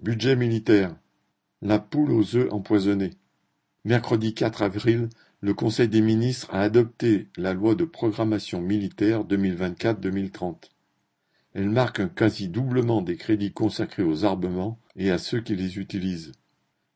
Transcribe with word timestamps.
Budget 0.00 0.36
militaire. 0.36 0.94
La 1.60 1.80
poule 1.80 2.12
aux 2.12 2.36
œufs 2.36 2.52
empoisonnés. 2.52 3.14
Mercredi 3.84 4.32
4 4.32 4.62
avril, 4.62 5.08
le 5.40 5.54
Conseil 5.54 5.88
des 5.88 6.02
ministres 6.02 6.54
a 6.54 6.60
adopté 6.60 7.26
la 7.36 7.52
loi 7.52 7.74
de 7.74 7.84
programmation 7.84 8.60
militaire 8.60 9.24
2024-2030. 9.24 10.70
Elle 11.52 11.70
marque 11.70 11.98
un 11.98 12.08
quasi-doublement 12.08 13.02
des 13.02 13.16
crédits 13.16 13.50
consacrés 13.50 14.04
aux 14.04 14.24
armements 14.24 14.78
et 14.94 15.10
à 15.10 15.18
ceux 15.18 15.40
qui 15.40 15.56
les 15.56 15.78
utilisent. 15.78 16.30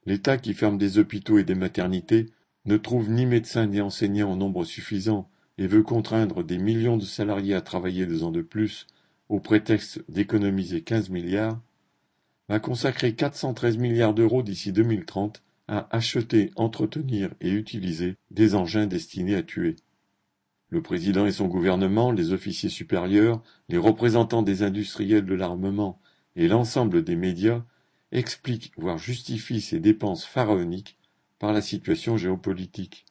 L'État 0.06 0.38
qui 0.38 0.54
ferme 0.54 0.78
des 0.78 0.98
hôpitaux 0.98 1.38
et 1.38 1.44
des 1.44 1.56
maternités 1.56 2.26
ne 2.66 2.76
trouve 2.76 3.10
ni 3.10 3.26
médecins 3.26 3.66
ni 3.66 3.80
enseignants 3.80 4.30
en 4.30 4.36
nombre 4.36 4.64
suffisant 4.64 5.28
et 5.58 5.66
veut 5.66 5.82
contraindre 5.82 6.44
des 6.44 6.58
millions 6.58 6.98
de 6.98 7.04
salariés 7.04 7.56
à 7.56 7.62
travailler 7.62 8.06
deux 8.06 8.22
ans 8.22 8.30
de 8.30 8.42
plus 8.42 8.86
au 9.28 9.40
prétexte 9.40 10.04
d'économiser 10.08 10.82
15 10.82 11.10
milliards, 11.10 11.60
va 12.52 12.60
consacrer 12.60 13.14
413 13.14 13.78
milliards 13.78 14.12
d'euros 14.12 14.42
d'ici 14.42 14.72
2030 14.72 15.42
à 15.68 15.88
acheter, 15.90 16.50
entretenir 16.54 17.30
et 17.40 17.50
utiliser 17.50 18.16
des 18.30 18.54
engins 18.54 18.86
destinés 18.86 19.36
à 19.36 19.42
tuer. 19.42 19.76
Le 20.68 20.82
président 20.82 21.24
et 21.24 21.32
son 21.32 21.48
gouvernement, 21.48 22.12
les 22.12 22.34
officiers 22.34 22.68
supérieurs, 22.68 23.42
les 23.70 23.78
représentants 23.78 24.42
des 24.42 24.62
industriels 24.62 25.24
de 25.24 25.34
l'armement 25.34 25.98
et 26.36 26.46
l'ensemble 26.46 27.02
des 27.02 27.16
médias 27.16 27.64
expliquent 28.10 28.74
voire 28.76 28.98
justifient 28.98 29.62
ces 29.62 29.80
dépenses 29.80 30.26
pharaoniques 30.26 30.98
par 31.38 31.54
la 31.54 31.62
situation 31.62 32.18
géopolitique. 32.18 33.06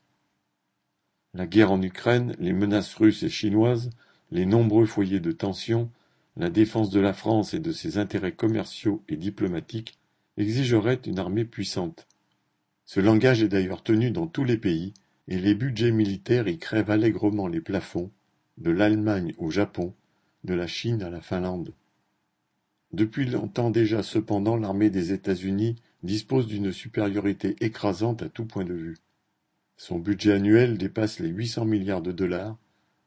La 1.34 1.48
guerre 1.48 1.72
en 1.72 1.82
Ukraine, 1.82 2.36
les 2.38 2.54
menaces 2.54 2.94
russes 2.94 3.24
et 3.24 3.30
chinoises, 3.30 3.90
les 4.30 4.46
nombreux 4.46 4.86
foyers 4.86 5.20
de 5.20 5.32
tension, 5.32 5.90
la 6.38 6.50
défense 6.50 6.90
de 6.90 7.00
la 7.00 7.14
France 7.14 7.54
et 7.54 7.60
de 7.60 7.72
ses 7.72 7.98
intérêts 7.98 8.36
commerciaux 8.36 9.04
et 9.10 9.18
diplomatiques 9.18 10.00
exigerait 10.38 11.02
une 11.06 11.20
armée 11.20 11.46
puissante. 11.46 12.08
Ce 12.86 13.00
langage 13.00 13.44
est 13.44 13.50
d'ailleurs 13.50 13.84
tenu 13.84 14.12
dans 14.12 14.28
tous 14.28 14.44
les 14.44 14.58
pays, 14.58 14.94
et 15.28 15.38
les 15.38 15.56
budgets 15.56 15.92
militaires 15.92 16.48
y 16.48 16.58
crèvent 16.58 16.92
allègrement 16.92 17.48
les 17.48 17.62
plafonds, 17.62 18.12
de 18.58 18.72
l'Allemagne 18.72 19.34
au 19.38 19.50
Japon, 19.50 19.94
de 20.44 20.54
la 20.54 20.68
Chine 20.68 21.04
à 21.04 21.10
la 21.10 21.22
Finlande. 21.22 21.74
Depuis 22.92 23.26
longtemps 23.26 23.70
déjà 23.70 24.04
cependant 24.04 24.58
l'armée 24.58 24.90
des 24.90 25.14
États-Unis 25.14 25.76
dispose 26.04 26.48
d'une 26.48 26.72
supériorité 26.72 27.56
écrasante 27.62 28.22
à 28.24 28.30
tout 28.30 28.46
point 28.46 28.66
de 28.66 28.74
vue. 28.74 28.98
Son 29.78 30.00
budget 30.00 30.34
annuel 30.34 30.78
dépasse 30.78 31.20
les 31.20 31.30
800 31.30 31.66
milliards 31.66 32.02
de 32.02 32.12
dollars, 32.12 32.58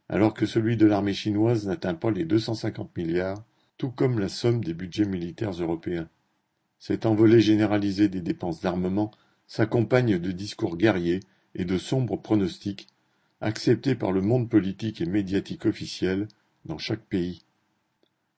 alors 0.08 0.34
que 0.34 0.46
celui 0.46 0.76
de 0.76 0.86
l'armée 0.86 1.14
chinoise 1.14 1.66
n'atteint 1.66 1.94
pas 1.94 2.10
les 2.10 2.24
250 2.24 2.96
milliards, 2.96 3.42
tout 3.78 3.90
comme 3.90 4.18
la 4.18 4.28
somme 4.28 4.62
des 4.62 4.74
budgets 4.74 5.06
militaires 5.06 5.52
européens. 5.52 6.08
Cette 6.78 7.06
envolée 7.06 7.40
généralisée 7.40 8.08
des 8.08 8.20
dépenses 8.20 8.60
d'armement 8.60 9.10
s'accompagne 9.46 10.18
de 10.18 10.32
discours 10.32 10.76
guerriers 10.76 11.20
et 11.54 11.64
de 11.64 11.78
sombres 11.78 12.20
pronostics, 12.20 12.88
acceptés 13.40 13.94
par 13.94 14.12
le 14.12 14.20
monde 14.20 14.48
politique 14.48 15.00
et 15.00 15.06
médiatique 15.06 15.66
officiel 15.66 16.28
dans 16.64 16.78
chaque 16.78 17.04
pays. 17.04 17.42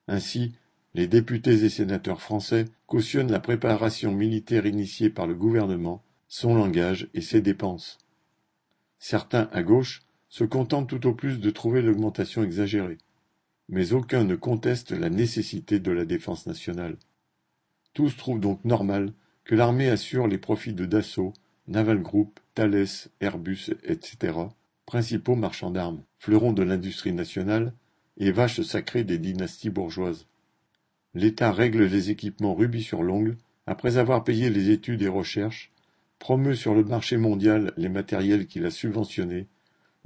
Ainsi, 0.07 0.53
les 0.93 1.07
députés 1.07 1.63
et 1.63 1.69
sénateurs 1.69 2.21
français 2.21 2.65
cautionnent 2.87 3.31
la 3.31 3.39
préparation 3.39 4.11
militaire 4.11 4.65
initiée 4.65 5.09
par 5.09 5.27
le 5.27 5.35
gouvernement, 5.35 6.01
son 6.27 6.55
langage 6.55 7.07
et 7.13 7.21
ses 7.21 7.41
dépenses. 7.41 7.97
Certains, 8.99 9.49
à 9.51 9.61
gauche, 9.61 10.06
se 10.29 10.43
contentent 10.43 10.89
tout 10.89 11.07
au 11.07 11.13
plus 11.13 11.39
de 11.39 11.49
trouver 11.49 11.81
l'augmentation 11.81 12.43
exagérée. 12.43 12.97
Mais 13.69 13.93
aucun 13.93 14.23
ne 14.23 14.35
conteste 14.35 14.91
la 14.91 15.09
nécessité 15.09 15.79
de 15.79 15.91
la 15.91 16.05
défense 16.05 16.47
nationale. 16.47 16.97
Tous 17.93 18.15
trouvent 18.15 18.39
donc 18.39 18.63
normal 18.63 19.13
que 19.43 19.55
l'armée 19.55 19.89
assure 19.89 20.27
les 20.27 20.37
profits 20.37 20.73
de 20.73 20.85
Dassault, 20.85 21.33
Naval 21.67 22.01
Group, 22.01 22.39
Thales, 22.53 23.09
Airbus, 23.19 23.71
etc., 23.83 24.37
principaux 24.85 25.35
marchands 25.35 25.71
d'armes, 25.71 26.03
fleurons 26.17 26.53
de 26.53 26.63
l'industrie 26.63 27.11
nationale 27.11 27.73
et 28.17 28.31
vaches 28.31 28.61
sacrées 28.61 29.03
des 29.03 29.17
dynasties 29.17 29.69
bourgeoises. 29.69 30.27
L'État 31.13 31.51
règle 31.51 31.83
les 31.83 32.09
équipements 32.09 32.55
rubis 32.55 32.83
sur 32.83 33.03
l'ongle, 33.03 33.37
après 33.65 33.97
avoir 33.97 34.23
payé 34.23 34.49
les 34.49 34.69
études 34.69 35.01
et 35.01 35.07
recherches, 35.07 35.71
promeut 36.19 36.55
sur 36.55 36.73
le 36.73 36.83
marché 36.83 37.17
mondial 37.17 37.73
les 37.77 37.89
matériels 37.89 38.47
qu'il 38.47 38.65
a 38.65 38.71
subventionnés, 38.71 39.47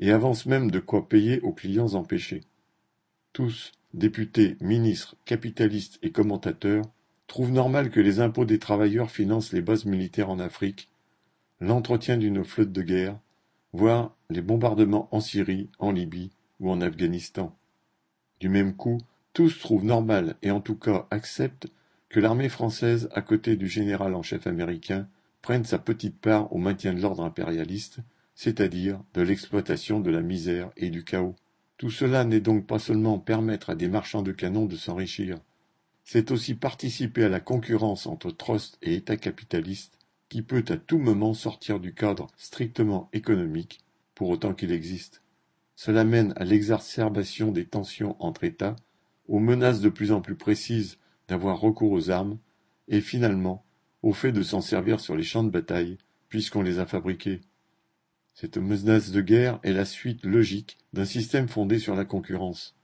et 0.02 0.12
avance 0.12 0.48
même 0.48 0.72
de 0.72 0.80
quoi 0.80 1.08
payer 1.08 1.40
aux 1.42 1.54
clients 1.54 1.94
empêchés. 1.94 2.42
Tous, 3.34 3.72
députés, 3.94 4.58
ministres, 4.60 5.16
capitalistes 5.26 6.00
et 6.02 6.12
commentateurs, 6.12 6.84
trouvent 7.28 7.52
normal 7.52 7.92
que 7.92 8.02
les 8.02 8.20
impôts 8.20 8.44
des 8.44 8.60
travailleurs 8.60 9.12
financent 9.12 9.54
les 9.54 9.62
bases 9.62 9.86
militaires 9.86 10.30
en 10.30 10.40
Afrique, 10.40 10.90
l'entretien 11.62 12.18
d'une 12.18 12.44
flotte 12.44 12.72
de 12.72 12.82
guerre, 12.82 13.18
voire 13.74 14.16
les 14.30 14.42
bombardements 14.42 15.08
en 15.12 15.22
Syrie, 15.22 15.70
en 15.80 15.92
Libye 15.92 16.32
ou 16.60 16.70
en 16.72 16.82
Afghanistan. 16.82 17.56
Du 18.40 18.50
même 18.50 18.76
coup, 18.76 18.98
tous 19.34 19.60
trouvent 19.60 19.86
normal 19.86 20.36
et 20.42 20.52
en 20.52 20.60
tout 20.60 20.76
cas 20.76 21.08
acceptent 21.12 21.68
que 22.10 22.20
l'armée 22.20 22.50
française, 22.50 23.08
à 23.14 23.22
côté 23.22 23.56
du 23.56 23.68
général 23.68 24.16
en 24.16 24.24
chef 24.24 24.48
américain, 24.48 25.08
prenne 25.42 25.64
sa 25.64 25.80
petite 25.80 26.20
part 26.20 26.52
au 26.54 26.58
maintien 26.58 26.94
de 26.94 27.00
l'ordre 27.00 27.24
impérialiste 27.24 28.00
c'est-à-dire 28.36 29.02
de 29.14 29.22
l'exploitation 29.22 30.00
de 30.00 30.12
la 30.12 30.22
misère 30.22 30.72
et 30.78 30.90
du 30.90 31.04
chaos. 31.04 31.36
Tout 31.78 31.90
cela 31.92 32.24
n'est 32.24 32.40
donc 32.40 32.68
pas 32.68 32.80
seulement 32.80 33.20
permettre 33.20 33.72
à 33.72 33.76
des 33.76 33.88
marchands 33.88 34.22
de 34.22 34.32
canons 34.32 34.66
de 34.66 34.76
s'enrichir, 34.76 35.40
c'est 36.04 36.32
aussi 36.32 36.56
participer 36.56 37.24
à 37.24 37.30
la 37.30 37.40
concurrence 37.40 38.08
entre 38.08 38.32
trust 38.32 38.78
et 38.82 38.96
État 38.96 39.18
capitaliste 39.18 39.98
qui 40.30 40.42
peut 40.42 40.66
à 40.70 40.78
tout 40.78 40.98
moment 40.98 41.34
sortir 41.34 41.80
du 41.80 41.94
cadre 41.94 42.28
strictement 42.38 43.10
économique, 43.14 43.80
pour 44.16 44.30
autant 44.30 44.54
qu'il 44.54 44.72
existe. 44.72 45.22
Cela 45.76 46.04
mène 46.04 46.34
à 46.38 46.46
l'exacerbation 46.46 47.52
des 47.52 47.66
tensions 47.66 48.16
entre 48.20 48.44
États, 48.44 48.76
aux 49.28 49.40
menaces 49.40 49.82
de 49.82 49.90
plus 49.90 50.12
en 50.12 50.22
plus 50.22 50.36
précises 50.36 50.98
d'avoir 51.28 51.60
recours 51.60 51.92
aux 51.92 52.10
armes, 52.10 52.38
et 52.88 53.02
finalement 53.02 53.66
au 54.04 54.14
fait 54.14 54.32
de 54.32 54.42
s'en 54.42 54.62
servir 54.62 55.00
sur 55.00 55.16
les 55.16 55.24
champs 55.24 55.44
de 55.44 55.50
bataille, 55.50 55.98
puisqu'on 56.30 56.62
les 56.62 56.80
a 56.80 56.86
fabriqués. 56.86 57.42
Cette 58.34 58.58
menace 58.58 59.12
de 59.12 59.22
guerre 59.22 59.60
est 59.64 59.74
la 59.74 59.86
suite 59.86 60.26
logique 60.26 60.78
d'un 60.94 61.06
système 61.06 61.48
fondé 61.48 61.80
sur 61.80 61.96
la 61.96 62.06
concurrence. 62.06 62.76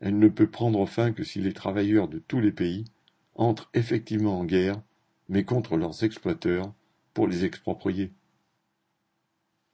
Elle 0.00 0.18
ne 0.18 0.28
peut 0.28 0.50
prendre 0.50 0.84
fin 0.86 1.12
que 1.12 1.24
si 1.24 1.40
les 1.40 1.52
travailleurs 1.52 2.08
de 2.08 2.18
tous 2.18 2.40
les 2.40 2.52
pays 2.52 2.84
entrent 3.34 3.70
effectivement 3.74 4.38
en 4.38 4.44
guerre, 4.44 4.80
mais 5.28 5.44
contre 5.44 5.76
leurs 5.76 6.04
exploiteurs, 6.04 6.72
pour 7.14 7.26
les 7.26 7.44
exproprier. 7.44 8.12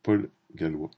Paul 0.02 0.30
Gallois 0.54 0.90